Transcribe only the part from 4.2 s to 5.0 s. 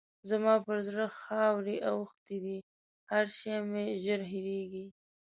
هېرېږي.